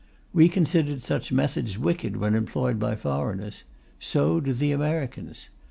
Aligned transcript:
We 0.33 0.49
considered 0.49 1.03
such 1.03 1.31
methods 1.31 1.77
wicked 1.77 2.17
when 2.17 2.33
employed 2.33 2.79
by 2.79 2.95
foreigners; 2.95 3.65
so 3.99 4.39
do 4.39 4.51
the 4.51 4.71
Americans. 4.71 5.49